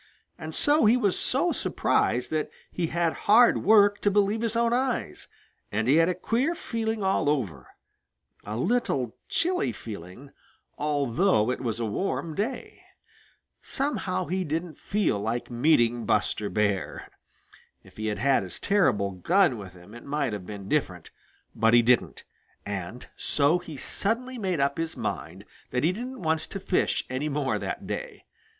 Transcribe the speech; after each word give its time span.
And 0.39 0.55
so 0.55 0.85
he 0.85 0.97
was 0.97 1.15
so 1.15 1.51
surprised 1.51 2.31
that 2.31 2.49
he 2.71 2.87
had 2.87 3.13
hard 3.29 3.59
work 3.63 4.01
to 4.01 4.09
believe 4.09 4.41
his 4.41 4.55
own 4.55 4.73
eyes, 4.73 5.27
and 5.71 5.87
he 5.87 5.97
had 5.97 6.09
a 6.09 6.15
queer 6.15 6.55
feeling 6.55 7.03
all 7.03 7.29
over, 7.29 7.67
a 8.43 8.57
little 8.57 9.15
chilly 9.29 9.71
feeling, 9.71 10.31
although 10.75 11.51
it 11.51 11.61
was 11.61 11.79
a 11.79 11.85
warm 11.85 12.33
day. 12.33 12.81
Somehow, 13.61 14.25
he 14.25 14.43
didn't 14.43 14.79
feel 14.79 15.19
like 15.19 15.51
meeting 15.51 16.07
Buster 16.07 16.49
Bear. 16.49 17.07
If 17.83 17.97
he 17.97 18.07
had 18.07 18.17
had 18.17 18.41
his 18.41 18.59
terrible 18.59 19.11
gun 19.11 19.55
with 19.59 19.75
him, 19.75 19.93
it 19.93 20.03
might 20.03 20.33
have 20.33 20.47
been 20.47 20.67
different. 20.67 21.11
But 21.53 21.75
he 21.75 21.83
didn't, 21.83 22.23
and 22.65 23.07
so 23.15 23.59
he 23.59 23.77
suddenly 23.77 24.39
made 24.39 24.59
up 24.59 24.79
his 24.79 24.97
mind 24.97 25.45
that 25.69 25.83
he 25.83 25.91
didn't 25.91 26.23
want 26.23 26.39
to 26.39 26.59
fish 26.59 27.05
any 27.07 27.29
more 27.29 27.59
that 27.59 27.85
day. 27.85 28.25